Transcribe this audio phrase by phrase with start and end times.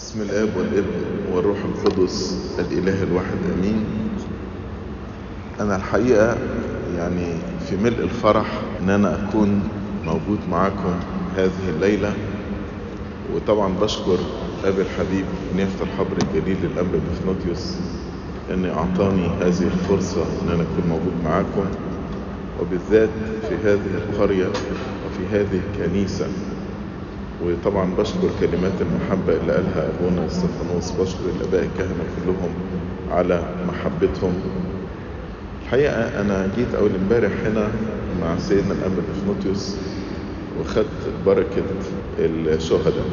[0.00, 1.00] بسم الآب والابن
[1.32, 3.84] والروح القدس الإله الواحد آمين.
[5.60, 6.36] أنا الحقيقة
[6.96, 7.26] يعني
[7.68, 8.46] في ملء الفرح
[8.82, 9.62] إن أنا أكون
[10.06, 10.94] موجود معاكم
[11.36, 12.12] هذه الليلة.
[13.34, 14.18] وطبعا بشكر
[14.64, 15.24] أبي الحبيب
[15.56, 17.74] نيافة الحبر الجليل الانبا بفنوتيوس
[18.50, 21.64] ان أعطاني هذه الفرصة إن أنا أكون موجود معاكم.
[22.60, 23.08] وبالذات
[23.48, 24.46] في هذه القرية
[25.06, 26.26] وفي هذه الكنيسة.
[27.44, 32.50] وطبعا بشكر كلمات المحبة اللي قالها أبونا استفانوس بشكر الآباء الكهنة كلهم
[33.10, 34.32] على محبتهم.
[35.62, 37.68] الحقيقة أنا جيت أول امبارح هنا
[38.20, 39.76] مع سيدنا الأنبا بفنوتيوس
[40.60, 41.62] وخدت بركة
[42.18, 43.06] الشهداء.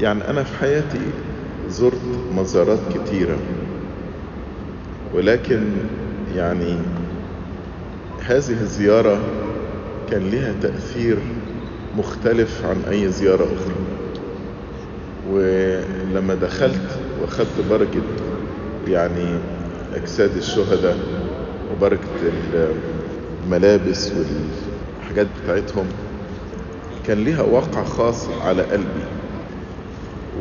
[0.00, 1.00] يعني أنا في حياتي
[1.68, 2.00] زرت
[2.36, 3.36] مزارات كتيرة
[5.14, 5.60] ولكن
[6.34, 6.76] يعني
[8.26, 9.18] هذه الزيارة
[10.10, 11.18] كان لها تأثير
[11.96, 13.74] مختلف عن أي زيارة أخرى.
[15.30, 18.02] ولما دخلت وأخذت بركة
[18.88, 19.38] يعني
[19.94, 20.96] أجساد الشهداء
[21.72, 22.08] وبركة
[23.44, 25.86] الملابس والحاجات بتاعتهم
[27.06, 29.04] كان ليها واقع خاص على قلبي.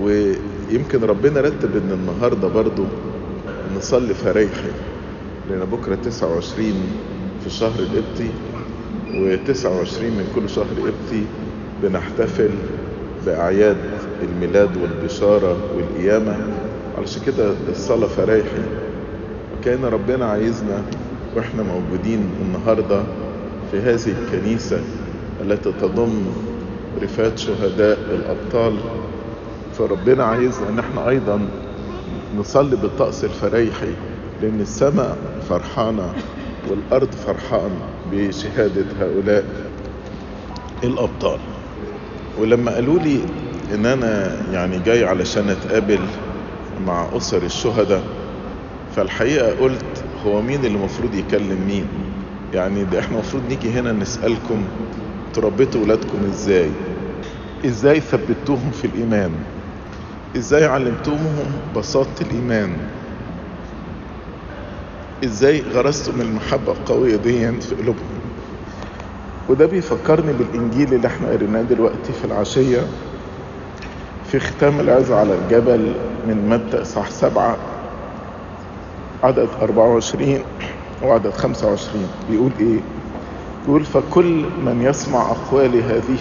[0.01, 2.83] ويمكن ربنا رتب إن النهاردة برضو
[3.77, 4.71] نصلي فريحي
[5.49, 6.73] لأن بكرة 29
[7.41, 8.29] في الشهر القبطي
[9.15, 11.23] و29 من كل شهر قبطي
[11.83, 12.49] بنحتفل
[13.25, 13.77] بأعياد
[14.23, 16.37] الميلاد والبشارة والقيامة.
[16.97, 18.63] علشان كده الصلاة فرايحي.
[19.59, 20.81] وكان ربنا عايزنا
[21.35, 23.03] وإحنا موجودين النهاردة
[23.71, 24.79] في هذه الكنيسة
[25.41, 26.25] التي تضم
[27.03, 28.77] رفات شهداء الأبطال.
[29.77, 31.39] فربنا عايزنا إن إحنا أيضا
[32.37, 33.93] نصلي بالطقس الفريحي
[34.41, 35.17] لأن السماء
[35.49, 36.13] فرحانة
[36.69, 37.71] والأرض فرحان
[38.11, 39.45] بشهادة هؤلاء
[40.83, 41.39] الأبطال.
[42.39, 43.19] ولما قالوا لي
[43.73, 45.99] إن أنا يعني جاي علشان أتقابل
[46.87, 48.03] مع أسر الشهداء
[48.95, 51.87] فالحقيقة قلت هو مين اللي المفروض يكلم مين؟
[52.53, 54.63] يعني ده إحنا المفروض نيجي هنا نسألكم
[55.33, 56.69] تربيتوا ولادكم إزاي؟
[57.65, 59.31] إزاي ثبتوهم في الإيمان؟
[60.37, 62.69] إزاي علمتوهم بساطة الإيمان؟
[65.25, 68.19] إزاي غرستم المحبة القوية دي في قلوبهم.
[69.49, 72.81] وده بيفكرني بالإنجيل اللي إحنا قريناه دلوقتي في العشية
[74.31, 75.93] في ختام العزة على الجبل
[76.27, 77.57] من متى اصحاح سبعة
[79.23, 80.39] عدد 24
[81.03, 82.79] وعدد 25 بيقول إيه؟
[83.65, 86.17] بيقول فكل من يسمع اقوالي هذه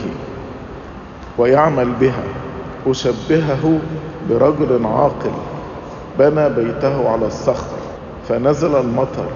[1.38, 2.24] ويعمل بها
[2.86, 3.78] أشبهه
[4.30, 5.30] برجل عاقل
[6.18, 7.76] بنى بيته على الصخر
[8.28, 9.26] فنزل المطر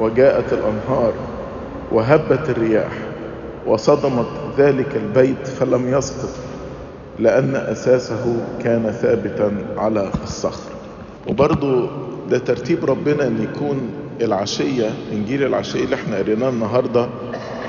[0.00, 1.12] وجاءت الأنهار
[1.92, 2.92] وهبت الرياح
[3.66, 4.26] وصدمت
[4.58, 6.30] ذلك البيت فلم يسقط
[7.18, 10.70] لأن أساسه كان ثابتا على الصخر.
[11.28, 11.86] وبرضو
[12.30, 13.80] ده ترتيب ربنا إن يكون
[14.20, 17.06] العشية إنجيل العشية اللي إحنا قريناه النهاردة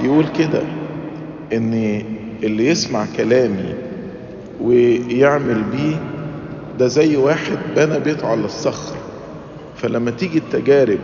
[0.03, 0.61] يقول كده
[1.53, 1.73] إن
[2.44, 3.73] اللي يسمع كلامي
[4.61, 5.95] ويعمل بيه
[6.79, 8.95] ده زي واحد بنى بيته على الصخر.
[9.75, 11.00] فلما تيجي التجارب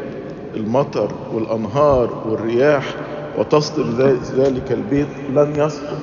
[0.56, 2.96] المطر والأنهار والرياح
[3.38, 3.90] وتصدم
[4.36, 5.98] ذلك البيت لن يسقط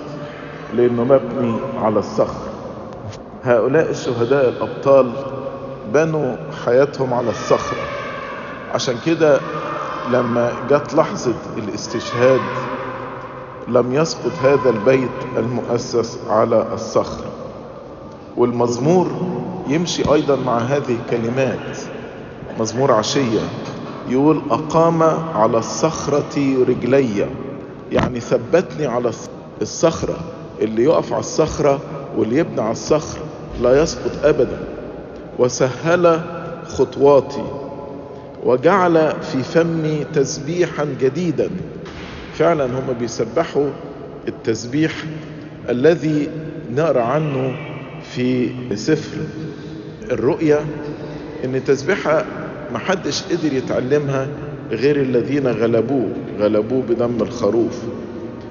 [0.75, 2.49] لأنه مبني على الصخر.
[3.45, 5.13] هؤلاء الشهداء الأبطال
[5.95, 7.77] بنوا حياتهم على الصخر.
[8.75, 9.41] عشان كده
[10.13, 12.41] لما جت لحظة الاستشهاد
[13.69, 17.25] لم يسقط هذا البيت المؤسس على الصخر.
[18.37, 19.07] والمزمور
[19.69, 21.79] يمشي أيضا مع هذه الكلمات.
[22.59, 23.41] مزمور عشية.
[24.09, 25.03] يقول أقام
[25.35, 27.27] على الصخرة رجلي.
[27.93, 29.11] يعني ثبتني على
[29.63, 30.17] الصخرة.
[30.61, 31.81] اللي يقف على الصخرة
[32.17, 33.19] واللي يبني على الصخر
[33.63, 34.59] لا يسقط أبدا.
[35.39, 36.21] وسهل
[36.67, 37.45] خطواتي.
[38.45, 41.51] وجعل في فمي تسبيحا جديدا.
[42.35, 43.71] فعلا هم بيسبحوا
[44.29, 44.93] التسبيح
[45.69, 46.29] الذي
[46.71, 47.57] نقرأ عنه
[48.15, 49.17] في سفر.
[50.11, 50.65] الرؤيا
[51.45, 52.25] إن تسبيحة
[52.73, 54.29] محدش قدر يتعلمها
[54.71, 57.83] غير الذين غلبوه غلبوه بدم الخروف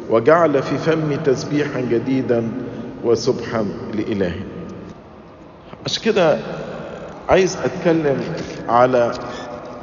[0.10, 2.52] وجعل في فمي تسبيحا جديدا
[3.04, 4.40] وسبحا لإلهي
[5.86, 6.38] عشان كده
[7.30, 8.18] عايز أتكلم
[8.70, 9.12] على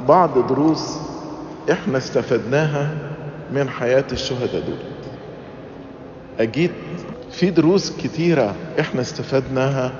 [0.07, 0.97] بعض دروس
[1.71, 2.97] إحنا استفدناها
[3.53, 4.77] من حياة الشهداء دول.
[6.39, 6.71] اجيد
[7.31, 9.91] في دروس كتيرة إحنا استفدناها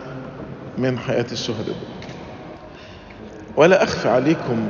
[0.78, 1.95] من حياة الشهداء دول.
[3.58, 4.70] ولا اخفى عليكم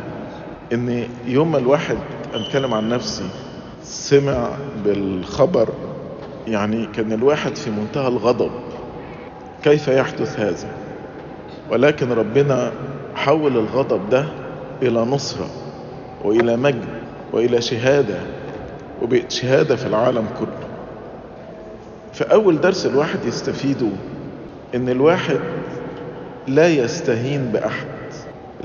[0.74, 1.98] ان يوم ما الواحد
[2.34, 3.24] أتكلم عن نفسي
[3.84, 4.50] سمع
[4.86, 5.70] بالخبر
[6.48, 8.52] يعني كان الواحد في منتهى الغضب.
[9.64, 10.68] كيف يحدث هذا؟
[11.72, 12.72] ولكن ربنا
[13.16, 14.26] حول الغضب ده
[14.82, 15.48] إلى نصرة
[16.24, 16.86] وإلى مجد
[17.34, 18.18] وإلى شهادة
[19.02, 20.68] وبقت شهادة في العالم كله.
[22.14, 23.90] فأول درس الواحد يستفيده
[24.76, 25.40] إن الواحد
[26.48, 27.86] لا يستهين بأحد.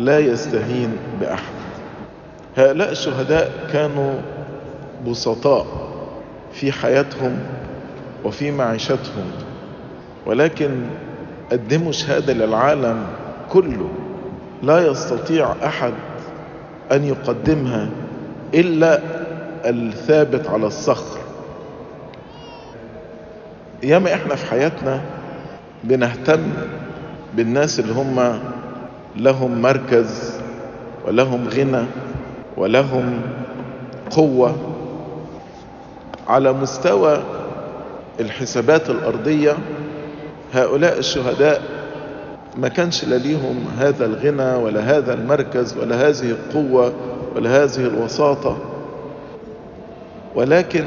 [0.00, 1.52] لا يستهين بأحد.
[2.56, 4.14] هؤلاء الشهداء كانوا
[5.08, 5.66] بسطاء
[6.52, 7.38] في حياتهم
[8.24, 9.30] وفي معيشتهم
[10.26, 10.70] ولكن
[11.52, 13.06] قدموا شهادة للعالم
[13.50, 13.88] كله
[14.62, 15.92] لا يستطيع أحد
[16.92, 17.88] أن يقدمها
[18.54, 19.00] إلا
[19.64, 21.20] الثابت على الصخر.
[23.82, 25.00] ياما إحنا في حياتنا
[25.84, 26.40] بنهتم
[27.36, 28.40] بالناس اللي هم
[29.16, 30.40] لهم مركز
[31.06, 31.84] ولهم غنى
[32.56, 33.20] ولهم
[34.10, 34.54] قوة
[36.28, 37.22] على مستوى
[38.20, 39.56] الحسابات الأرضية.
[40.54, 41.62] هؤلاء الشهداء
[42.56, 46.92] ما كانش لا ليهم هذا الغنى ولا هذا المركز ولا هذه القوة
[47.36, 48.56] ولا هذه الوساطة.
[50.34, 50.84] ولكن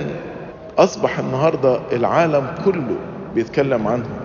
[0.77, 2.95] أصبح النهاردة العالم كله
[3.35, 4.17] بيتكلم عنهم.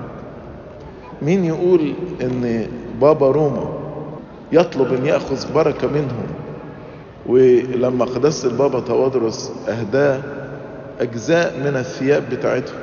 [1.22, 1.92] مين يقول
[2.22, 2.66] إن
[3.00, 3.77] بابا روما
[4.52, 6.26] يطلب أن يأخذ بركة منهم.
[7.26, 10.20] ولما قداسة البابا توادرس أهداه
[11.00, 12.78] أجزاء من الثياب بتاعتهم.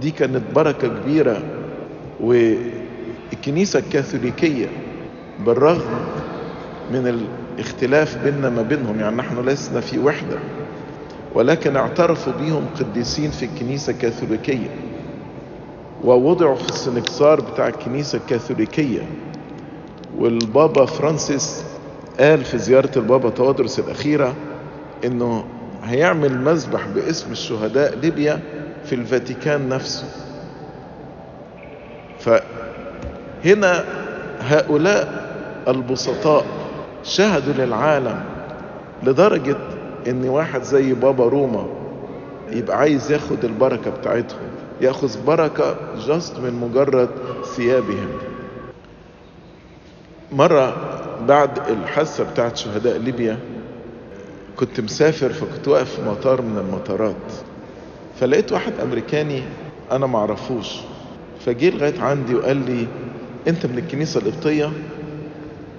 [0.00, 1.42] دي كانت بركة كبيرة.
[2.20, 4.66] والكنيسة الكاثوليكية
[5.46, 5.98] بالرغم
[6.92, 7.28] من
[7.58, 10.38] الاختلاف بيننا ما بينهم يعني نحن لسنا في وحدة
[11.34, 14.70] ولكن اعترفوا بيهم قديسين في الكنيسة الكاثوليكية.
[16.04, 19.00] ووضعوا في السنكسار بتاع الكنيسة الكاثوليكية
[20.18, 21.64] والبابا فرانسيس
[22.20, 24.34] قال في زيارة البابا توادرس الأخيرة
[25.04, 25.44] إنه
[25.84, 28.40] هيعمل مذبح باسم الشهداء ليبيا
[28.84, 30.04] في الفاتيكان نفسه.
[32.18, 33.84] فهنا
[34.40, 35.26] هؤلاء
[35.68, 36.44] البسطاء
[37.02, 38.20] شهدوا للعالم
[39.02, 39.56] لدرجة
[40.08, 41.66] إن واحد زي بابا روما
[42.50, 44.38] يبقى عايز ياخد البركة بتاعتهم
[44.80, 45.76] ياخذ بركة
[46.06, 47.08] جست من مجرد
[47.56, 48.08] ثيابهم.
[50.32, 50.76] مرة
[51.28, 53.38] بعد الحادثة بتاعت شهداء ليبيا
[54.56, 57.32] كنت مسافر فكنت واقف في مطار من المطارات.
[58.20, 59.42] فلقيت واحد أمريكاني
[59.92, 60.76] أنا معرفوش.
[61.46, 62.86] فجه لغاية عندي وقال لي
[63.48, 64.70] أنت من الكنيسة القبطية؟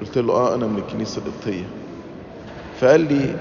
[0.01, 1.63] قلت له آه أنا من الكنيسة القبطية.
[2.79, 3.35] فقال لي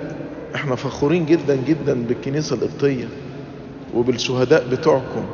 [0.55, 3.09] إحنا فخورين جدا جدا بالكنيسة القبطية
[3.95, 5.25] وبالشهداء بتوعكم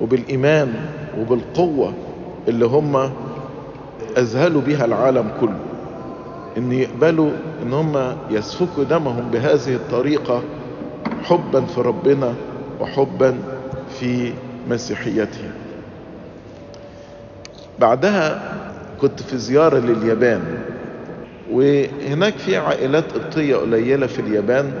[0.00, 0.74] وبالإيمان
[1.18, 1.94] وبالقوة
[2.48, 3.12] اللي هم
[4.18, 5.58] اذهلوا بها العالم كله.
[6.56, 7.30] ان يقبلوا
[7.62, 10.42] إن هم يسفكوا دمهم بهذه الطريقة
[11.24, 12.34] حبا في ربنا
[12.80, 13.38] وحبا
[14.00, 14.32] في
[14.68, 15.50] مسيحيتهم
[17.78, 18.42] بعدها
[19.00, 20.42] كنت في زيارة لليابان
[21.52, 24.72] وهناك في عائلات قبطية قليلة في اليابان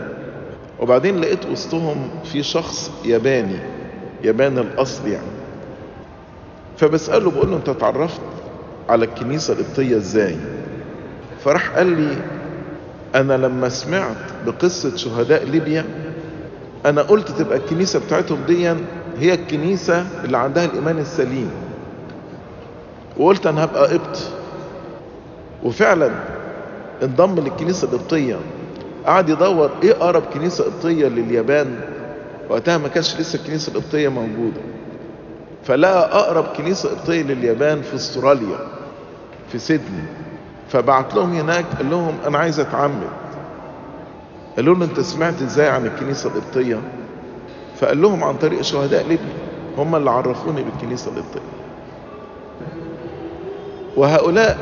[0.80, 3.58] وبعدين لقيت وسطهم في شخص ياباني
[4.24, 5.26] ياباني الأصل يعني.
[6.78, 8.20] فبسأله بقول له أنت اتعرفت
[8.90, 10.36] على الكنيسة القبطية إزاي؟
[11.44, 12.16] فراح قال لي
[13.14, 14.16] أنا لما سمعت
[14.46, 15.84] بقصة شهداء ليبيا
[16.86, 18.68] أنا قلت تبقى الكنيسة بتاعتهم دي
[19.18, 21.50] هي الكنيسة اللي عندها الإيمان السليم.
[23.16, 24.18] وقلت أنا هبقى قبط.
[25.64, 26.10] وفعلا
[27.02, 28.36] انضم للكنيسة القبطية.
[29.06, 31.80] قعد يدور إيه أقرب كنيسة قبطية لليابان.
[32.48, 34.60] وقتها ما كانش لسه الكنيسة القبطية موجودة.
[35.64, 38.58] فلقى أقرب كنيسة قبطية لليابان في أستراليا.
[39.52, 40.02] في سيدني.
[40.68, 43.08] فبعت لهم هناك قال لهم أنا عايز أتعمد.
[44.56, 46.80] قالوا له أنت سمعت إزاي عن الكنيسة القبطية؟
[47.80, 49.34] فقال لهم عن طريق شهداء ليبيا
[49.78, 51.40] هم اللي عرفوني بالكنيسة القبطية.
[53.96, 54.58] وهؤلاء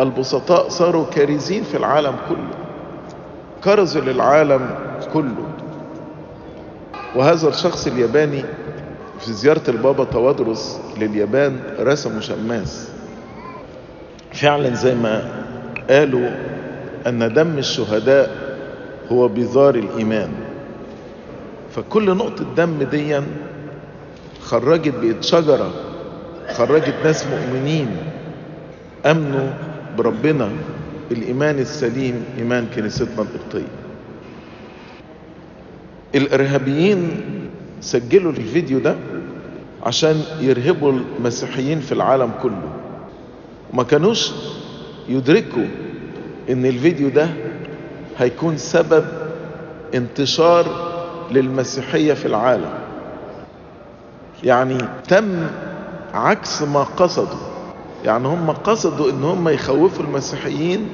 [0.00, 2.50] البسطاء صاروا كارزين في العالم كله.
[3.64, 4.70] كرزوا للعالم
[5.12, 5.46] كله.
[7.16, 8.44] وهذا الشخص الياباني
[9.20, 12.93] في زيارة البابا توادرس لليابان رسموا شماس.
[14.34, 15.22] فعلا زي ما
[15.90, 16.30] قالوا
[17.06, 18.30] أن دم الشهداء
[19.12, 20.30] هو بذار الإيمان.
[21.74, 23.20] فكل نقطة دم دي
[24.40, 25.70] خرجت بقت شجرة
[26.52, 27.88] خرجت ناس مؤمنين
[29.06, 29.48] أمنوا
[29.98, 30.48] بربنا
[31.10, 33.68] الإيمان السليم إيمان كنيستنا القبطية
[36.14, 37.20] الإرهابيين
[37.80, 38.96] سجلوا الفيديو ده
[39.82, 42.73] عشان يرهبوا المسيحيين في العالم كله.
[43.74, 44.30] ما كانوش
[45.08, 45.66] يدركوا
[46.50, 47.28] إن الفيديو ده
[48.18, 49.04] هيكون سبب
[49.94, 50.66] انتشار
[51.30, 52.70] للمسيحية في العالم.
[54.44, 54.78] يعني
[55.08, 55.46] تم
[56.14, 57.38] عكس ما قصدوا.
[58.04, 60.88] يعني هم قصدوا إن هم يخوفوا المسيحيين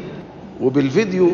[0.61, 1.31] وبالفيديو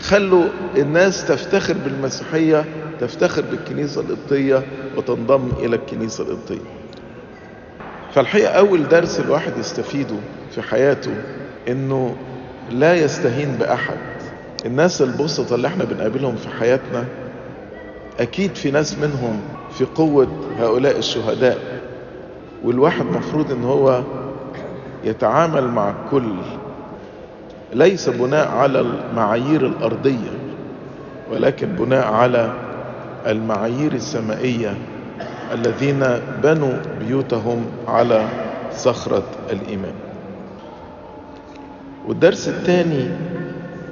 [0.00, 0.44] خلوا
[0.76, 2.64] الناس تفتخر بالمسيحية
[3.00, 4.62] تفتخر بالكنيسة القبطية
[4.96, 6.81] وتنضم إلى الكنيسة القبطية.
[8.14, 10.16] فالحقيقة أول درس الواحد يستفيده
[10.54, 11.10] في حياته
[11.68, 12.16] إنه
[12.70, 13.96] لا يستهين بأحد.
[14.66, 17.04] الناس البسطة اللي إحنا بنقابلهم في حياتنا
[18.20, 19.40] أكيد في ناس منهم
[19.78, 20.28] في قوة
[20.58, 21.58] هؤلاء الشهداء
[22.64, 24.02] والواحد مفروض إن هو
[25.04, 26.32] يتعامل مع الكل
[27.74, 30.30] ليس بناء على المعايير الأرضية
[31.32, 32.52] ولكن بناء على
[33.26, 34.74] المعايير السمائية.
[35.52, 36.06] الذين
[36.42, 38.28] بنوا بيوتهم على
[38.72, 39.94] صخرة الإيمان.
[42.06, 43.08] والدرس الثاني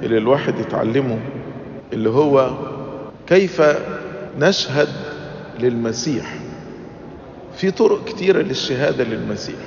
[0.03, 1.19] اللي الواحد يتعلمه
[1.93, 2.51] اللي هو
[3.27, 3.61] كيف
[4.39, 4.89] نشهد
[5.59, 6.35] للمسيح.
[7.57, 9.59] في طرق كتيرة للشهادة للمسيح.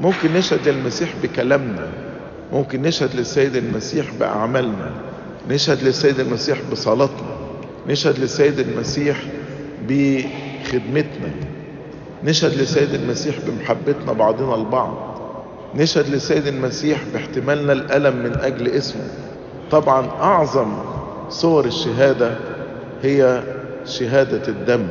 [0.00, 1.88] ممكن نشهد للمسيح بكلامنا.
[2.52, 4.90] ممكن نشهد للسيد المسيح بأعمالنا.
[5.50, 7.36] نشهد للسيد المسيح بصلاتنا.
[7.88, 9.22] نشهد للسيد المسيح
[10.62, 11.30] بخدمتنا
[12.24, 14.94] نشهد للسيد المسيح بمحبتنا بعضنا البعض
[15.74, 19.08] نشهد للسيد المسيح باحتمالنا الألم من أجل اسمه.
[19.70, 20.74] طبعا أعظم
[21.28, 22.36] صور الشهادة
[23.02, 23.42] هي
[23.86, 24.86] شهادة الدم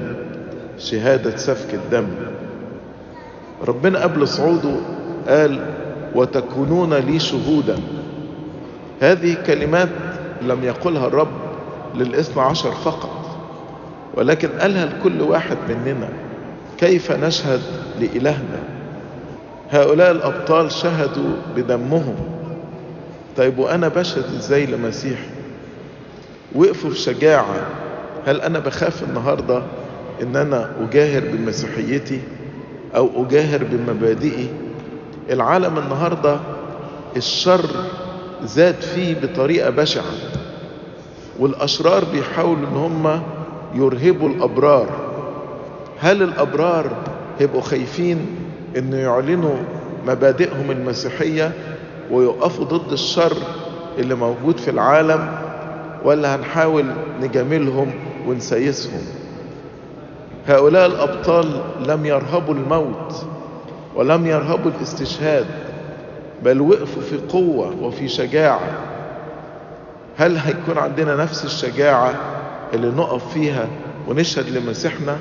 [0.77, 2.07] شهادة سفك الدم.
[3.67, 4.75] ربنا قبل صعوده
[5.27, 5.65] قال
[6.15, 7.79] وتكونون لي شهودا
[9.01, 9.89] هذه كلمات
[10.41, 11.31] لم يقلها الرب
[11.95, 13.20] للإثنى عشر فقط.
[14.15, 16.09] ولكن قالها لكل واحد مننا
[16.77, 17.61] كيف نشهد
[17.99, 18.59] لإلهنا؟
[19.71, 22.15] هؤلاء الأبطال شهدوا بدمهم.
[23.37, 25.19] طيب وأنا بشهد إزاي لمسيح
[26.55, 27.67] وقفوا في شجاعة.
[28.25, 29.63] هل أنا بخاف النهاردة
[30.21, 32.21] إن أنا أجاهر بمسيحيتي
[32.95, 34.47] أو أجاهر بمبادئي؟
[35.29, 36.39] العالم النهاردة
[37.17, 37.65] الشر
[38.43, 40.03] زاد فيه بطريقة بشعة
[41.39, 43.21] والأشرار بيحاولوا إن هم
[43.75, 44.87] يرهبوا الأبرار.
[45.99, 46.85] هل الأبرار
[47.39, 48.25] هيبقوا خايفين
[48.77, 49.55] إنه يعلنوا
[50.07, 51.51] مبادئهم المسيحية
[52.11, 53.33] ويقفوا ضد الشر
[53.99, 55.31] اللي موجود في العالم
[56.05, 56.85] ولا هنحاول
[57.21, 57.91] نجاملهم
[58.27, 59.01] ونسيسهم؟
[60.47, 63.25] هؤلاء الأبطال لم يرهبوا الموت
[63.95, 65.45] ولم يرهبوا الاستشهاد
[66.43, 68.59] بل وقفوا في قوة وفي شجاعة.
[70.17, 72.13] هل هيكون عندنا نفس الشجاعة
[72.73, 73.67] اللي نقف فيها
[74.07, 75.17] ونشهد لمسيحنا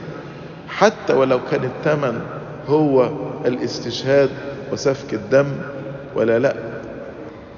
[0.69, 2.21] حتى ولو كان الثمن
[2.69, 3.11] هو
[3.47, 4.31] الاستشهاد
[4.73, 5.47] وسفك الدم
[6.17, 6.57] ولا لأ.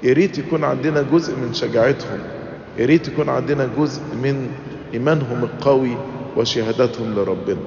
[0.03, 2.19] يريت يكون عندنا جزء من شجاعتهم
[2.77, 4.51] يريت يكون عندنا جزء من
[4.93, 5.97] إيمانهم القوي
[6.37, 7.61] وشهادتهم لربنا.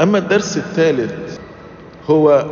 [0.00, 1.38] أما الدرس الثالث
[2.10, 2.46] هو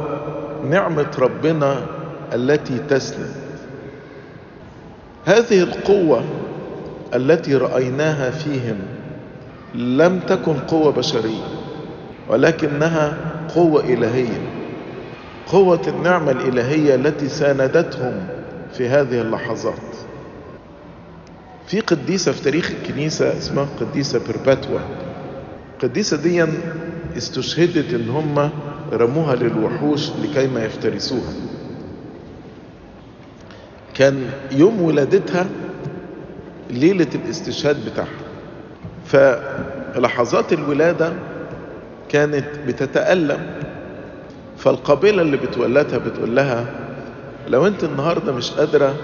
[0.70, 1.86] نعمة ربنا
[2.32, 3.34] التي تسند
[5.24, 6.24] هذه القوة
[7.14, 8.76] التي رأيناها فيهم
[9.74, 11.44] لم تكن قوة بشرية
[12.28, 13.16] ولكنها
[13.54, 14.42] قوة إلهية.
[15.46, 18.26] قوة النعمة الإلهية التي ساندتهم
[18.72, 19.96] في هذه اللحظات.
[21.66, 24.78] في قديسة في تاريخ الكنيسة اسمها قديسة بيرباتوا.
[25.74, 26.44] القديسة دي
[27.16, 28.50] استشهدت إن هم
[28.92, 31.32] رموها للوحوش لكي ما يفترسوها.
[33.94, 35.46] كان يوم ولادتها
[36.74, 38.08] ليلة الاستشهاد بتاعها.
[39.06, 41.12] فلحظات الولادة
[42.08, 43.46] كانت بتتألم
[44.58, 46.66] فالقبيلة اللي بتولدها بتقول لها
[47.48, 48.94] لو أنت النهاردة مش قادرة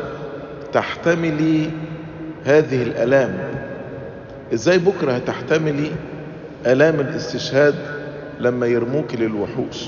[0.72, 1.70] تحتملي
[2.44, 3.38] هذه الألام
[4.54, 5.90] إزاي بكرة هتحتملي
[6.66, 7.74] ألام الاستشهاد
[8.40, 9.84] لما يرموك للوحوش؟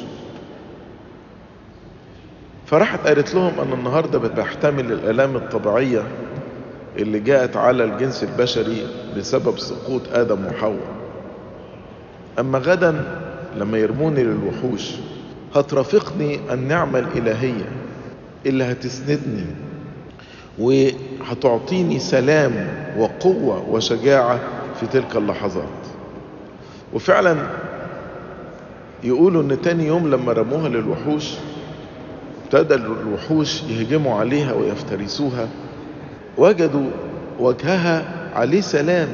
[2.66, 6.02] فراحت قالت لهم أنا النهاردة بحتمل الألام الطبيعية
[6.96, 10.92] اللي جاءت على الجنس البشري بسبب سقوط آدم وحواء.
[12.38, 13.04] أما غدا
[13.56, 14.90] لما يرموني للوحوش
[15.54, 17.68] هترافقني النعمة الإلهية
[18.46, 19.44] اللي هتسندني
[20.58, 22.68] وهتعطيني سلام
[22.98, 24.40] وقوة وشجاعة
[24.80, 25.64] في تلك اللحظات.
[26.94, 27.36] وفعلا
[29.04, 31.30] يقولوا إن تاني يوم لما رموها للوحوش
[32.44, 35.48] ابتدى الوحوش يهجموا عليها ويفترسوها.
[36.38, 36.90] وجدوا
[37.38, 39.08] وجهها عليه سلام.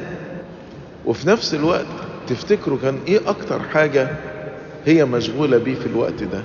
[1.05, 1.85] وفي نفس الوقت
[2.27, 4.07] تفتكروا كان إيه أكتر حاجة
[4.85, 6.41] هي مشغولة بيه في الوقت ده؟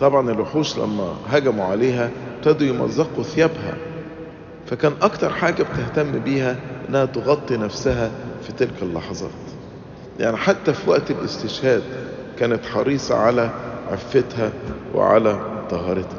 [0.00, 3.74] طبعا الوحوش لما هجموا عليها ابتدوا يمزقوا ثيابها.
[4.66, 6.56] فكان أكتر حاجة بتهتم بيها
[6.88, 8.10] إنها تغطي نفسها
[8.46, 9.30] في تلك اللحظات.
[10.20, 11.82] يعني حتى في وقت الاستشهاد
[12.38, 13.50] كانت حريصة على
[13.92, 14.50] عفتها
[14.94, 15.40] وعلى
[15.70, 16.18] طهارتها.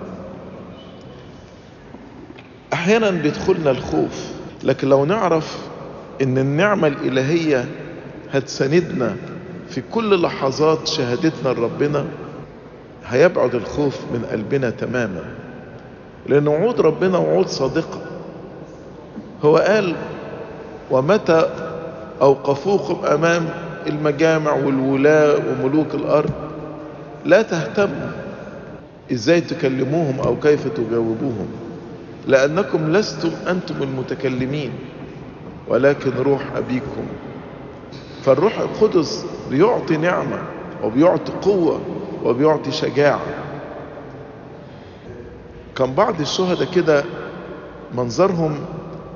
[2.84, 4.28] أحيانا بيدخلنا الخوف
[4.63, 5.58] لكن لو نعرف
[6.22, 7.66] إن النعمة الإلهية
[8.32, 9.16] هتساندنا
[9.70, 12.06] في كل لحظات شهادتنا لربنا
[13.08, 15.22] هيبعد الخوف من قلبنا تماما.
[16.28, 18.02] لأن وعود ربنا وعود صادقة
[19.46, 19.96] هو قال
[20.92, 21.50] ومتى
[22.22, 23.50] أوقفوكم أمام
[23.88, 26.32] المجامع والولاة وملوك الأرض؟
[27.25, 28.12] لا تهتموا.
[29.12, 31.48] إزاي تكلموهم أو كيف تجاوبوهم؟
[32.27, 34.72] لأنكم لستم أنتم المتكلمين
[35.68, 37.06] ولكن روح أبيكم.
[38.24, 40.42] فالروح القدس بيعطي نعمة
[40.84, 41.82] وبيعطي قوة
[42.24, 43.22] وبيعطي شجاعة.
[45.75, 47.03] كان بعض الشهداء كده
[47.96, 48.56] منظرهم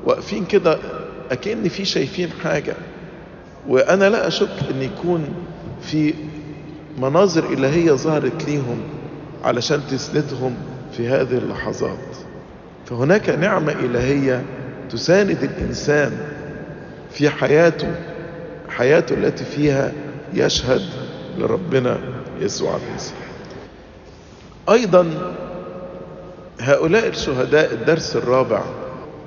[0.06, 0.78] واقفين كده
[1.32, 2.76] أكن في شايفين حاجة.
[3.68, 5.30] وأنا لا أشك أن يكون
[5.82, 6.14] في
[6.98, 8.82] مناظر إلهية ظهرت ليهم
[9.44, 10.56] علشان تسندهم
[10.92, 12.27] في هذه اللحظات.
[12.90, 14.44] فهناك نعمة إلهية
[14.90, 16.18] تساند الإنسان
[17.12, 17.96] في حياته
[18.70, 19.92] حياته التي فيها
[20.34, 20.82] يشهد
[21.38, 21.98] لربنا
[22.40, 23.18] يسوع المسيح.
[24.70, 25.34] أيضا
[26.60, 28.64] هؤلاء الشهداء الدرس الرابع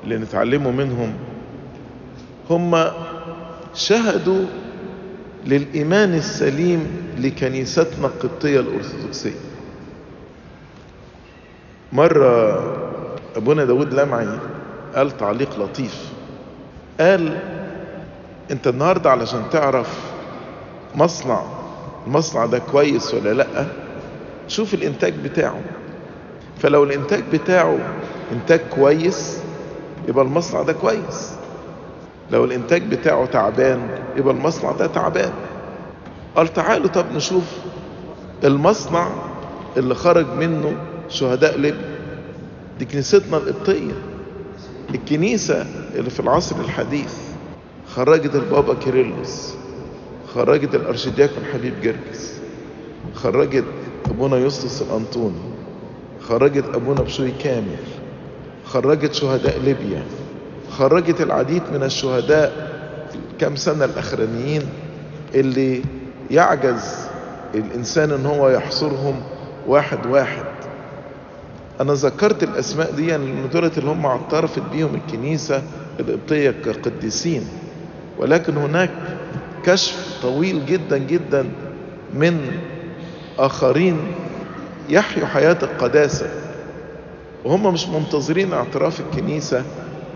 [0.04, 1.14] اللي نتعلمه منهم
[2.50, 2.84] هم
[3.74, 4.44] شهدوا
[5.46, 6.86] للإيمان السليم
[7.18, 9.40] لكنيستنا القبطية الأرثوذكسية.
[11.92, 12.79] مرة
[13.36, 14.38] أبونا داود لمعي
[14.94, 16.08] قال تعليق لطيف.
[17.00, 17.38] قال
[18.50, 19.98] أنت النهاردة علشان تعرف
[20.94, 21.42] مصنع
[22.06, 23.66] المصنع ده كويس ولا لأ
[24.48, 25.60] شوف الإنتاج بتاعه.
[26.58, 27.78] فلو الإنتاج بتاعه
[28.32, 29.38] إنتاج كويس
[30.08, 31.32] يبقى المصنع ده كويس.
[32.30, 35.32] لو الإنتاج بتاعه تعبان يبقى المصنع ده تعبان.
[36.36, 37.44] قال تعالوا طب نشوف
[38.44, 39.08] المصنع
[39.76, 40.72] اللي خرج منه
[41.08, 41.89] شهداء ليبيا.
[42.80, 43.92] دي كنيستنا القبطية.
[44.94, 47.14] الكنيسة اللي في العصر الحديث
[47.94, 49.54] خرجت البابا كيرلس
[50.34, 52.32] خرجت الأرشدياكون حبيب جرجس
[53.14, 53.64] خرجت
[54.10, 55.40] أبونا يسطس الأنطوني
[56.28, 57.76] خرجت أبونا بشوي كامل
[58.64, 60.02] خرجت شهداء ليبيا
[60.70, 62.70] خرجت العديد من الشهداء
[63.38, 64.62] كم سنة الأخرانيين
[65.34, 65.82] اللي
[66.30, 66.94] يعجز
[67.54, 69.22] الإنسان إن هو يحصرهم
[69.66, 70.44] واحد واحد.
[71.80, 75.62] أنا ذكرت الأسماء دي لأن دولت اللي هم اعترفت بيهم الكنيسة
[76.00, 77.44] القبطية كقديسين
[78.18, 78.90] ولكن هناك
[79.64, 81.50] كشف طويل جدا جدا
[82.14, 82.40] من
[83.38, 83.96] آخرين
[84.88, 86.26] يحيوا حياة القداسة.
[87.44, 89.64] وهم مش منتظرين اعتراف الكنيسة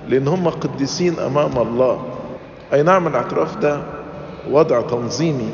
[0.09, 2.03] لأن هم قديسين أمام الله.
[2.73, 3.83] أي نعم الاعتراف ده
[4.51, 5.49] وضع تنظيمي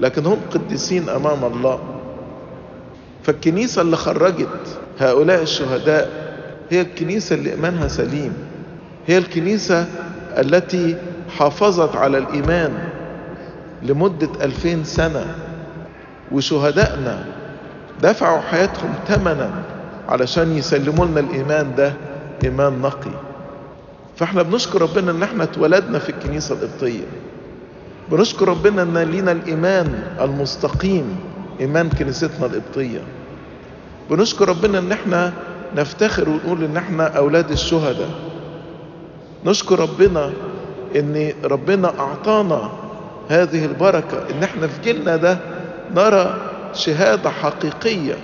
[0.00, 1.78] لكن هم قديسين أمام الله.
[3.22, 6.10] فالكنيسة اللي خرجت هؤلاء الشهداء
[6.70, 8.32] هي الكنيسة اللي إيمانها سليم.
[9.06, 9.86] هي الكنيسة
[10.38, 10.96] التي
[11.38, 12.72] حافظت على الإيمان
[13.82, 15.26] لمدة ألفين سنة.
[16.32, 17.24] وشهدائنا
[18.02, 19.50] دفعوا حياتهم ثمنا
[20.08, 21.92] علشان يسلموا لنا الإيمان ده
[22.44, 23.10] إيمان نقي.
[24.16, 27.04] فإحنا بنشكر ربنا إن إحنا اتولدنا في الكنيسة القبطية.
[28.10, 31.16] بنشكر ربنا إن لينا الإيمان المستقيم
[31.60, 33.00] إيمان كنيستنا القبطية.
[34.12, 35.32] بنشكر ربنا إن إحنا
[35.76, 38.10] نفتخر ونقول إن إحنا أولاد الشهداء.
[39.46, 40.32] نشكر ربنا
[40.96, 42.70] إن ربنا أعطانا
[43.28, 45.38] هذه البركة إن إحنا في جيلنا ده
[45.96, 46.36] نرى
[46.74, 48.14] شهادة حقيقية.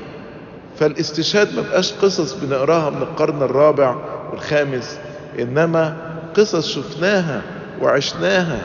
[0.79, 3.97] فالاستشهاد ما بقاش قصص بنقراها من القرن الرابع
[4.33, 4.99] والخامس
[5.39, 5.97] إنما
[6.37, 7.43] قصص شفناها
[7.83, 8.59] وعشناها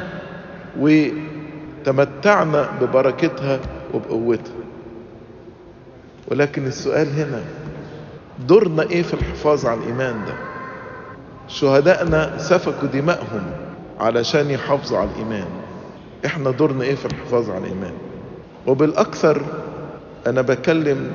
[0.80, 3.60] وتمتعنا ببركتها
[3.94, 4.54] وبقوتها.
[6.32, 7.42] ولكن السؤال هنا
[8.48, 10.34] دورنا إيه في الحفاظ على الإيمان ده؟
[11.48, 13.44] شهدائنا سفكوا دمائهم
[14.00, 15.48] علشان يحافظوا على الإيمان.
[16.26, 17.94] إحنا دورنا إيه في الحفاظ على الإيمان؟
[18.68, 19.42] وبالأكثر
[20.28, 21.12] أنا بكلم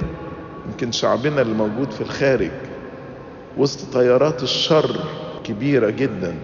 [0.68, 2.51] يمكن شعبنا اللي موجود في الخارج
[3.59, 5.01] وسط تيارات الشر
[5.44, 6.35] كبيرة جدا.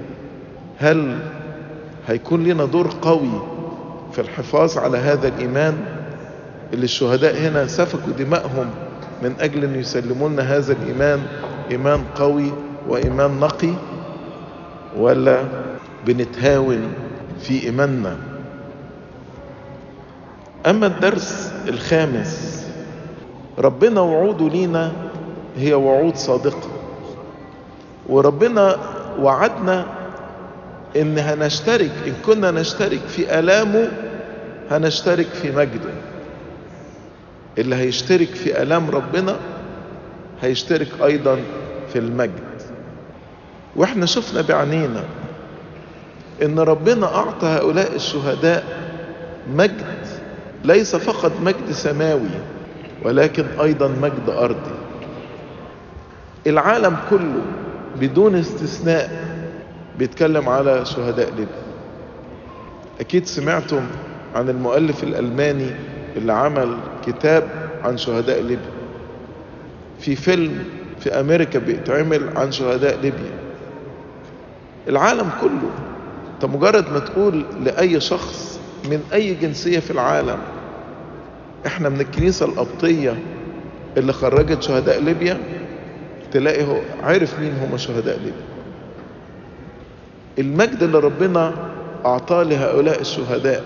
[0.79, 1.18] هل
[2.07, 3.42] هيكون لنا دور قوي
[4.12, 6.03] في الحفاظ على هذا الإيمان؟
[6.72, 8.70] اللي الشهداء هنا سفكوا دمائهم
[9.22, 11.22] من أجل أن يسلموا لنا هذا الإيمان
[11.70, 12.53] إيمان قوي
[12.88, 13.72] وإيمان نقي
[14.96, 15.44] ولا
[16.07, 16.92] بنتهاون
[17.40, 18.16] في إيماننا.
[20.66, 22.64] أما الدرس الخامس
[23.59, 24.92] ربنا وعوده لينا
[25.57, 26.68] هي وعود صادقة.
[28.09, 28.77] وربنا
[29.20, 29.87] وعدنا
[30.96, 33.88] إن هنشترك إن كنا نشترك في آلامه
[34.70, 35.90] هنشترك في مجده
[37.58, 39.36] اللي هيشترك في آلام ربنا
[40.42, 41.38] هيشترك أيضا
[41.92, 42.62] في المجد.
[43.76, 45.04] وإحنا شفنا بعينينا
[46.42, 48.64] إن ربنا أعطى هؤلاء الشهداء
[49.54, 50.06] مجد
[50.64, 52.30] ليس فقط مجد سماوي
[53.02, 54.74] ولكن أيضا مجد أرضي.
[56.46, 57.42] العالم كله
[58.00, 59.24] بدون استثناء
[59.98, 61.64] بيتكلم على شهداء ليبيا.
[63.00, 63.86] أكيد سمعتم
[64.34, 65.70] عن المؤلف الألماني
[66.16, 67.48] اللي عمل كتاب
[67.85, 68.70] عن شهداء ليبيا.
[69.98, 70.64] في فيلم
[71.00, 73.33] في أمريكا بيتعمل عن شهداء ليبيا.
[74.88, 75.70] العالم كله
[76.35, 80.38] انت مجرد ما تقول لأي شخص من أي جنسية في العالم
[81.66, 83.14] إحنا من الكنيسة القبطيه
[83.96, 85.38] اللي خرجت شهداء ليبيا
[86.33, 88.44] تلاقي هو عارف مين هم شهداء ليبيا.
[90.38, 91.53] المجد اللي ربنا
[92.07, 93.64] أعطاه لهؤلاء الشهداء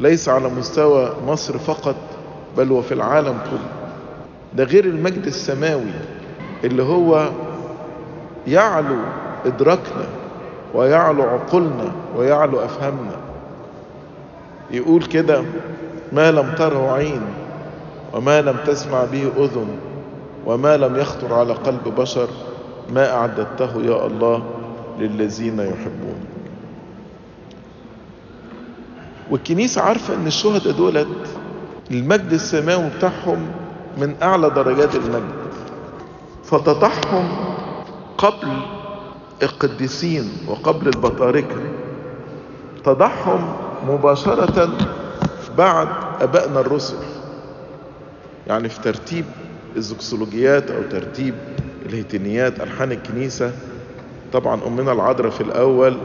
[0.00, 1.96] ليس على مستوى مصر فقط
[2.56, 3.68] بل وفي العالم كله.
[4.54, 5.92] ده غير المجد السماوي
[6.64, 7.28] اللي هو
[8.46, 8.96] يعلو
[9.46, 10.06] إدراكنا
[10.74, 13.16] ويعلو عقولنا ويعلو أفهامنا.
[14.70, 15.42] يقول كده
[16.12, 17.22] ما لم تره عين
[18.12, 19.68] وما لم تسمع به أذن
[20.46, 22.28] وما لم يخطر على قلب بشر
[22.92, 24.42] ما أعددته يا الله
[24.98, 26.35] للذين يحبون.
[29.30, 31.08] والكنيسة عارفة أن الشهداء دولت
[31.90, 33.46] المجد السماوي بتاعهم
[33.98, 35.46] من أعلى درجات المجد
[36.44, 37.28] فتضحهم
[38.18, 38.48] قبل
[39.42, 41.56] القديسين وقبل البطاركة
[42.84, 43.56] تضحهم
[43.88, 44.68] مباشرة
[45.58, 45.88] بعد
[46.20, 46.96] أبائنا الرسل
[48.46, 49.24] يعني في ترتيب
[49.76, 51.34] الزكسولوجيات أو ترتيب
[51.86, 53.52] الهيتينيات ألحان الكنيسة
[54.32, 55.96] طبعا أمنا العذراء في الأول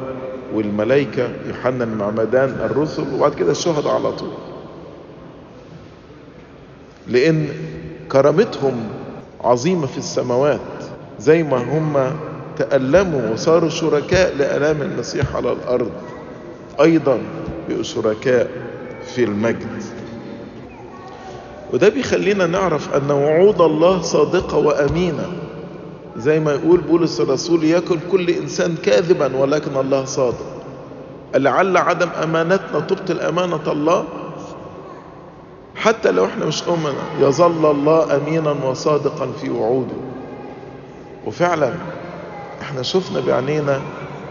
[0.53, 4.31] والملائكة يوحنا المعمدان الرسل وبعد كده الشهداء على طول.
[7.07, 7.47] لأن
[8.11, 8.73] كرامتهم
[9.43, 10.59] عظيمة في السماوات
[11.19, 12.15] زي ما هم
[12.57, 15.91] تألموا وصاروا شركاء لألام المسيح على الأرض
[16.81, 17.19] أيضا
[17.69, 18.49] بقوا شركاء
[19.15, 19.83] في المجد.
[21.73, 25.25] وده بيخلينا نعرف أن وعود الله صادقة وأمينة.
[26.17, 30.45] زي ما يقول بولس الرسول يكن كل إنسان كاذبا ولكن الله صادق.
[31.35, 34.05] لعل عدم أمانتنا تبطل أمانة الله.
[35.75, 39.95] حتى لو إحنا مش أمنا يظل الله أمينا وصادقا في وعوده.
[41.27, 41.73] وفعلا
[42.61, 43.81] إحنا شفنا بعينينا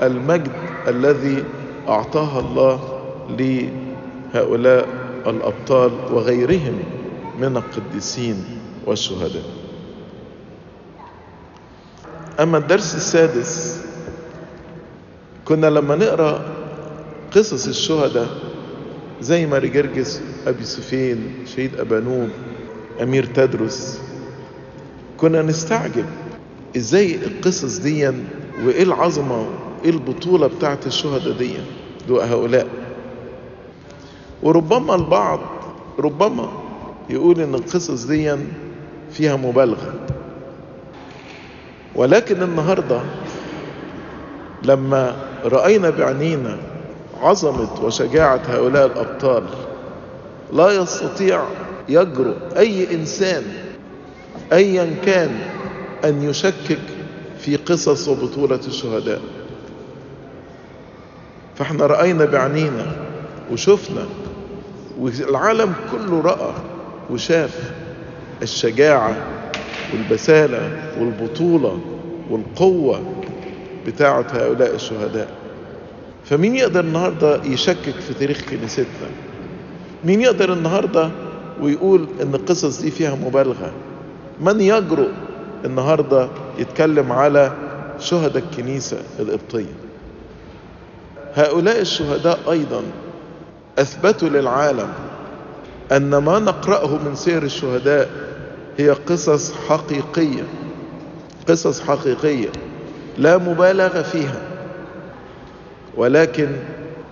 [0.02, 0.52] المجد
[0.88, 1.44] الذي
[1.88, 2.80] أعطاها الله
[3.38, 4.88] لهؤلاء
[5.26, 6.78] الأبطال وغيرهم
[7.40, 8.44] من القديسين
[8.86, 9.42] والشهداء.
[12.40, 13.80] أما الدرس السادس
[15.44, 16.40] كنا لما نقرأ
[17.32, 18.28] قصص الشهداء
[19.20, 22.28] زي ماري جرجس أبي سفين شهيد أبانوب
[23.02, 24.00] أمير تدرس
[25.16, 26.04] كنا نستعجب.
[26.76, 28.08] إزاي القصص دي
[28.64, 29.40] وإيه العظمة
[29.82, 31.54] وإيه البطولة بتاعت الشهداء دي
[32.08, 32.66] هؤلاء.
[34.42, 35.40] وربما البعض
[35.98, 36.48] ربما
[37.10, 38.36] يقول إن القصص دي
[39.12, 39.89] فيها مبالغة.
[42.00, 43.00] ولكن النهارده
[44.62, 46.56] لما رأينا بعينينا
[47.22, 49.44] عظمة وشجاعة هؤلاء الأبطال
[50.52, 51.42] لا يستطيع
[51.88, 53.42] يجرؤ أي إنسان
[54.52, 55.38] أيا كان
[56.04, 56.78] أن يشكك
[57.38, 59.20] في قصص وبطولة الشهداء.
[61.56, 62.86] فإحنا رأينا بعينينا
[63.52, 64.06] وشفنا
[64.98, 66.52] والعالم كله رأى
[67.10, 67.72] وشاف
[68.42, 69.16] الشجاعة
[69.92, 71.78] والبسالة والبطولة
[72.30, 73.00] والقوة
[73.86, 75.28] بتاعة هؤلاء الشهداء.
[76.24, 79.10] فمين يقدر النهاردة يشكك في تاريخ كنيستنا؟
[80.04, 81.10] مين يقدر النهاردة
[81.60, 83.72] ويقول إن القصص دي فيها مبالغة؟
[84.40, 85.08] من يجرؤ
[85.64, 87.52] النهاردة يتكلم على
[87.98, 89.74] شهداء الكنيسة القبطية؟
[91.34, 92.82] هؤلاء الشهداء أيضا
[93.78, 94.88] أثبتوا للعالم
[95.92, 98.10] أن ما نقرأه من سير الشهداء
[98.80, 100.42] هي قصص حقيقية
[101.48, 102.48] قصص حقيقية
[103.18, 104.40] لا مبالغة فيها.
[105.96, 106.48] ولكن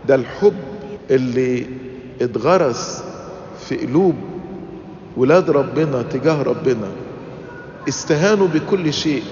[0.09, 0.55] ده الحب
[1.11, 1.67] اللي
[2.21, 3.05] اتغرس
[3.69, 4.15] في قلوب
[5.17, 6.89] ولاد ربنا تجاه ربنا.
[7.89, 9.23] استهانوا بكل شيء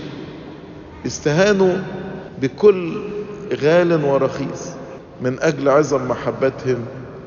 [1.06, 1.74] استهانوا
[2.42, 2.96] بكل
[3.62, 4.68] غال ورخيص
[5.22, 6.78] من أجل عظم محبتهم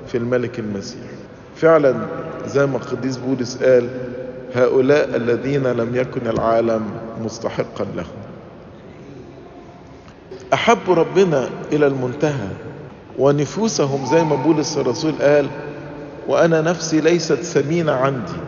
[0.08, 1.02] في الملك المسيح.
[1.56, 1.96] فعلا
[2.48, 3.90] زي ما القديس بولس قال
[4.56, 6.86] هؤلاء الذين لم يكن العالم
[7.24, 8.20] مستحقا لهم.
[10.54, 12.50] أحبوا ربنا إلى المنتهى
[13.20, 15.48] ونفوسهم زي ما بولس الرسول قال
[16.28, 18.42] وأنا نفسي ليست ثمينة عندي.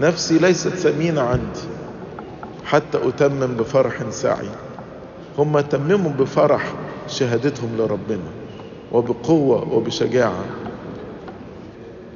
[0.00, 1.60] نفسي ليست ثمينة عندي.
[2.64, 4.48] حتى أتمم بفرح سعي.
[5.38, 6.74] هم تمموا بفرح
[7.08, 8.30] شهادتهم لربنا
[8.92, 10.44] وبقوة وبشجاعة.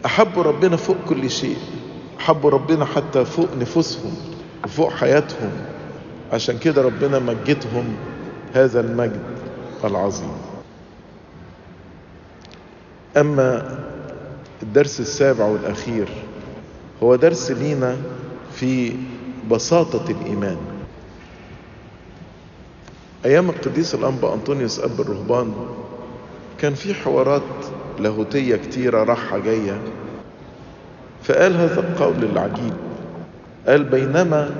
[0.07, 1.57] أحبوا ربنا فوق كل شيء.
[2.21, 4.17] أحبوا ربنا حتى فوق نفوسهم
[4.65, 5.51] وفوق حياتهم.
[6.33, 7.97] عشان كده ربنا مجدهم
[8.55, 9.23] هذا المجد
[9.85, 10.33] العظيم.
[13.17, 13.79] أما
[14.63, 16.09] الدرس السابع والأخير
[17.03, 17.97] هو درس لينا
[18.53, 18.97] في
[19.51, 20.57] بساطة الإيمان.
[23.25, 25.53] أيام القديس الأنبا أنطونيوس أب الرهبان
[26.59, 27.43] كان في حوارات
[27.99, 29.81] لاهوتية كتيرة راحة جاية.
[31.25, 32.73] فقال هذا القول العجيب.
[33.67, 34.51] قال بينما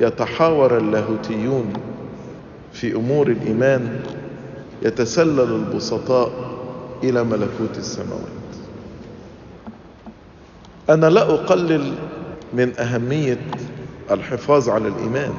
[0.00, 1.72] يتحاور اللاهوتيون
[2.72, 4.00] في أمور الإيمان
[4.82, 6.32] يتسلل البسطاء
[7.04, 8.36] إلى ملكوت السماوات.
[10.90, 11.92] أنا لا أقلل
[12.52, 13.38] من أهمية
[14.10, 15.32] الحفاظ على الإيمان.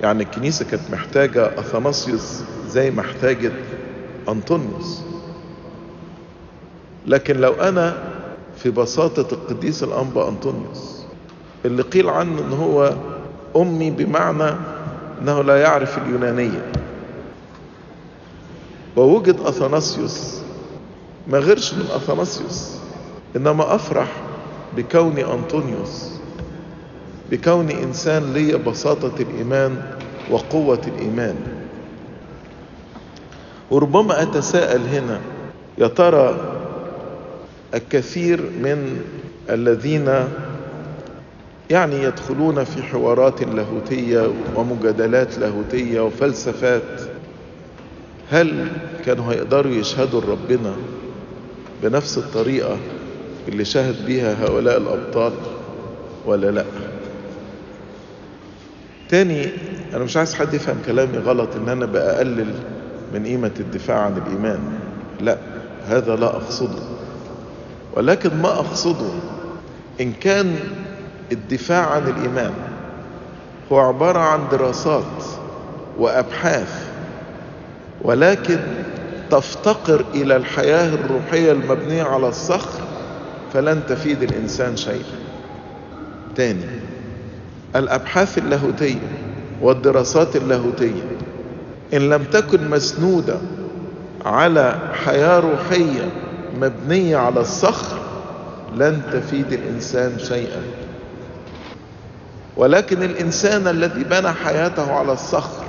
[0.00, 3.52] يعني الكنيسة كانت محتاجة أثناسيوس زي ما احتاجت
[4.28, 5.02] أنطونيوس.
[7.06, 8.15] لكن لو أنا
[8.56, 11.02] في بساطة القديس الأنبا أنطونيوس
[11.64, 12.94] اللي قيل عنه أنه هو
[13.56, 14.56] أمي بمعنى
[15.22, 16.72] أنه لا يعرف اليونانية.
[18.96, 20.40] ووجد أثناسيوس
[21.28, 22.76] ما غيرش من أثناسيوس
[23.36, 24.08] إنما أفرح
[24.76, 26.10] بكوني أنطونيوس
[27.30, 29.82] بكوني إنسان لي بساطة الإيمان
[30.30, 31.36] وقوة الإيمان.
[33.70, 35.20] وربما أتساءل هنا
[35.78, 36.55] يا ترى
[37.74, 39.00] الكثير من
[39.50, 40.14] الذين
[41.70, 47.00] يعني يدخلون في حوارات لاهوتية ومجادلات لاهوتية وفلسفات.
[48.30, 48.68] هل
[49.06, 50.72] كانوا هيقدروا يشهدوا لربنا
[51.82, 52.76] بنفس الطريقة
[53.48, 55.32] اللي شهد بيها هؤلاء الأبطال
[56.26, 56.64] ولا لأ؟
[59.08, 59.48] تاني
[59.94, 62.54] أنا مش عايز حد يفهم كلامي غلط إن أنا بقلل
[63.14, 64.58] من قيمة الدفاع عن الإيمان.
[65.20, 65.38] لأ
[65.86, 66.95] هذا لا أقصده.
[67.96, 69.10] ولكن ما أقصده.
[70.00, 70.56] إن كان
[71.32, 72.52] الدفاع عن الإيمان
[73.72, 75.24] هو عبارة عن دراسات
[75.98, 76.86] وأبحاث
[78.02, 78.58] ولكن
[79.30, 82.80] تفتقر إلى الحياة الروحية المبنية على الصخر
[83.52, 85.16] فلن تفيد الإنسان شيئا.
[86.36, 86.64] تاني
[87.76, 89.08] الأبحاث اللاهوتية
[89.62, 91.02] والدراسات اللاهوتية
[91.94, 93.38] إن لم تكن مسنودة
[94.24, 96.10] على حياة روحية
[96.56, 97.98] مبنية على الصخر
[98.76, 100.62] لن تفيد الإنسان شيئا.
[102.56, 105.64] ولكن الإنسان الذي بنى حياته على الصخر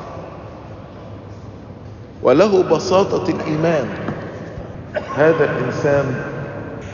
[2.24, 3.88] وله بساطة الإيمان
[5.16, 6.16] هذا الإنسان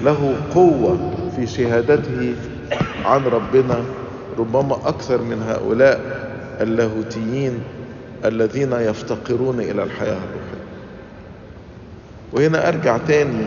[0.04, 2.36] له قوة في شهادته
[3.06, 3.84] عن ربنا
[4.38, 6.00] ربما أكثر من هؤلاء
[6.62, 7.60] اللاهوتيين
[8.26, 10.64] الذين يفتقرون إلى الحياة الروحية.
[12.34, 13.46] وهنا أرجع تاني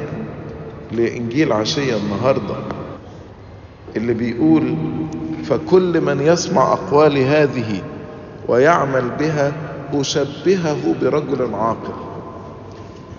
[0.92, 2.54] لإنجيل عشية النهاردة
[3.96, 4.76] اللي بيقول
[5.44, 7.82] فكل من يسمع أقوال هذه
[8.48, 9.52] ويعمل بها
[9.94, 11.92] أشبهه برجل عاقل.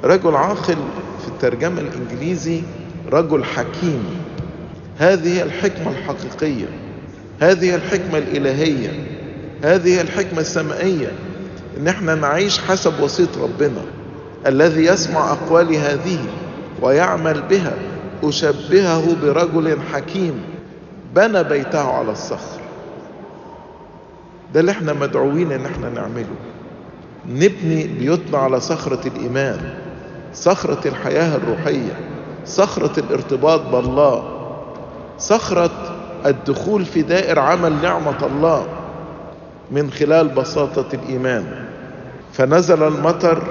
[0.04, 0.78] رجل عاقل
[1.22, 2.62] في الترجمة الإنجليزي
[3.12, 4.04] رجل حكيم.
[4.98, 6.66] هذه الحكمة الحقيقية
[7.40, 8.90] هذه الحكمة الإلهية
[9.64, 11.12] هذه الحكمة السمائية
[11.78, 13.82] إن إحنا نعيش حسب وصية ربنا
[14.48, 16.20] الذي يسمع أقوال هذه
[16.82, 17.74] ويعمل بها
[18.24, 20.44] أشبهه برجل حكيم
[21.16, 22.60] بنى بيته على الصخر.
[24.54, 26.36] ده اللي إحنا مدعوين إن إحنا نعمله.
[27.30, 29.74] نبني بيوتنا على صخرة الإيمان
[30.34, 32.00] صخرة الحياة الروحية
[32.46, 34.24] صخرة الارتباط بالله
[35.20, 35.70] صخرة
[36.26, 38.66] الدخول في دائر عمل نعمة الله
[39.72, 41.66] من خلال بساطة الإيمان.
[42.34, 43.44] فنزل المطر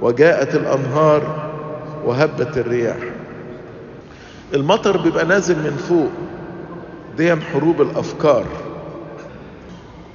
[0.00, 1.43] وجاءت الأنهار
[2.04, 2.96] وهبت الرياح.
[4.54, 6.10] المطر بيبقى نازل من فوق.
[7.16, 8.44] دي حروب الأفكار.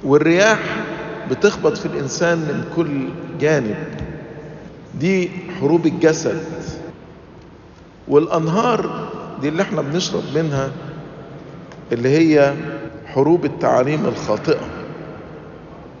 [0.04, 0.58] والرياح
[1.30, 3.08] بتخبط في الإنسان من كل
[3.40, 3.76] جانب.
[5.00, 6.42] دي حروب الجسد.
[8.08, 9.08] والأنهار
[9.40, 10.70] دي اللي إحنا بنشرب منها
[11.92, 12.54] اللي هي
[13.06, 14.60] حروب التعاليم الخاطئة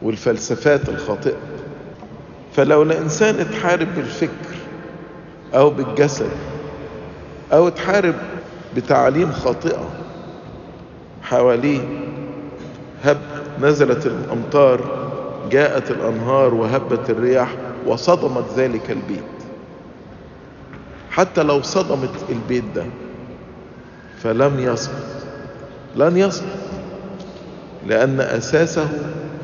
[0.02, 1.36] والفلسفات الخاطئة.
[2.56, 4.49] فلو الإنسان اتحارب بالفكر
[5.54, 6.30] أو بالجسد
[7.52, 8.14] أو اتحارب
[8.76, 9.90] بتعاليم خاطئة
[11.22, 11.80] حواليه.
[13.04, 13.18] هب
[13.60, 14.80] نزلت الأمطار
[15.50, 17.54] جاءت الأنهار وهبت الرياح
[17.86, 19.24] وصدمت ذلك البيت.
[21.10, 22.84] حتى لو صدمت البيت ده
[24.22, 24.94] فلم يسقط
[25.96, 26.46] لن يسقط
[27.86, 28.88] لأن أساسه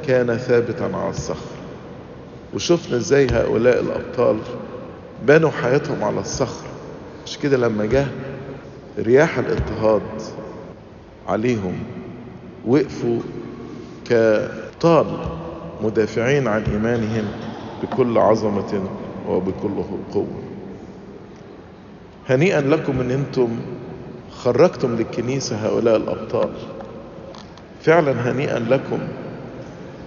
[0.07, 1.57] كان ثابتا على الصخر.
[2.55, 4.39] وشفنا إزاي هؤلاء الأبطال
[5.23, 6.67] بنوا حياتهم على الصخر.
[7.27, 8.07] مش كده لما جه
[8.99, 10.03] رياح الاضطهاد
[11.29, 11.79] عليهم
[12.67, 13.19] وقفوا
[14.05, 15.07] كطال
[15.83, 17.25] مدافعين عن إيمانهم
[17.83, 18.83] بكل عظمة
[19.29, 19.83] وبكل
[20.15, 20.43] قوة.
[22.29, 23.49] هنيئا لكم إن أنتم
[24.33, 26.51] خرجتم للكنيسة هؤلاء الأبطال.
[27.83, 28.99] فعلا هنيئا لكم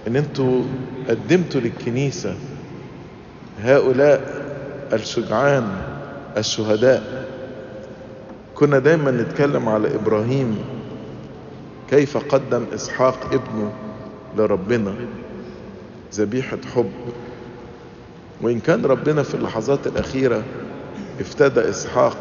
[0.06, 0.64] إن أنتم
[1.08, 2.34] قدمتوا للكنيسة
[3.62, 4.39] هؤلاء
[4.92, 5.66] الشجعان
[6.36, 7.28] الشهداء.
[8.54, 10.58] كنا دايما نتكلم على إبراهيم
[11.90, 13.72] كيف قدم إسحاق ابنه
[14.36, 14.94] لربنا
[16.14, 16.90] ذبيحة حب.
[18.42, 20.42] وإن كان ربنا في اللحظات الأخيرة
[21.20, 22.16] افتدى إسحاق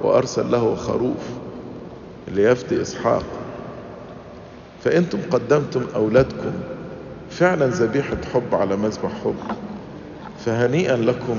[0.00, 1.22] وأرسل له خروف
[2.28, 3.24] ليفدي إسحاق.
[4.84, 6.52] فأنتم قدمتم أولادكم
[7.30, 9.36] فعلا ذبيحة حب على مذبح حب.
[10.44, 11.36] فهنيئا لكم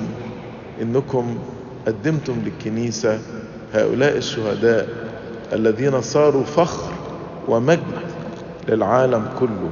[0.82, 1.38] إنكم
[1.88, 3.20] قدمتم للكنيسة
[3.74, 4.88] هؤلاء الشهداء
[5.54, 6.92] الذين صاروا فخر
[7.48, 7.84] ومجد
[8.70, 9.70] للعالم كله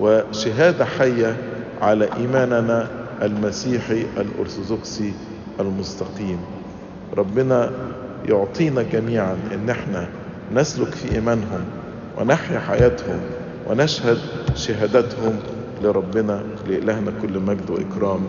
[0.00, 1.36] وشهادة حية
[1.82, 2.88] على إيماننا
[3.22, 5.12] المسيحي الأرثوذكسي
[5.60, 6.38] المستقيم.
[7.16, 7.70] ربنا
[8.28, 10.08] يعطينا جميعا إن إحنا
[10.54, 11.64] نسلك في إيمانهم
[12.18, 13.20] ونحيا حياتهم
[13.70, 14.18] ونشهد
[14.54, 15.36] شهادتهم
[15.82, 18.20] لربنا لإلهنا كل مجد وإكرام.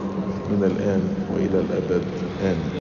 [0.49, 1.01] من الآن
[1.33, 2.03] وإلى الأبد.
[2.41, 2.69] آمين.